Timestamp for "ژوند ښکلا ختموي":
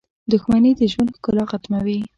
0.91-1.99